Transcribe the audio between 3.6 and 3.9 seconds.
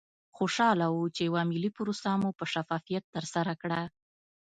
کړه.